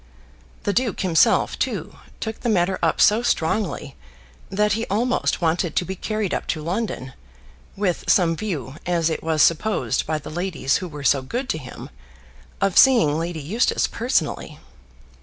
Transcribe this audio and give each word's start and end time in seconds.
The 0.63 0.73
duke 0.73 1.01
himself, 1.01 1.59
too, 1.59 1.95
took 2.19 2.39
the 2.39 2.49
matter 2.49 2.79
up 2.81 2.99
so 2.99 3.21
strongly, 3.21 3.95
that 4.49 4.73
he 4.73 4.87
almost 4.87 5.41
wanted 5.43 5.75
to 5.75 5.85
be 5.85 5.95
carried 5.95 6.33
up 6.33 6.47
to 6.47 6.63
London, 6.63 7.13
with 7.75 8.05
some 8.07 8.35
view, 8.35 8.77
as 8.87 9.11
it 9.11 9.21
was 9.21 9.43
supposed 9.43 10.07
by 10.07 10.17
the 10.17 10.31
ladies 10.31 10.77
who 10.77 10.87
were 10.87 11.03
so 11.03 11.21
good 11.21 11.47
to 11.49 11.59
him, 11.59 11.91
of 12.59 12.79
seeing 12.79 13.19
Lady 13.19 13.41
Eustace 13.41 13.85
personally. 13.85 14.57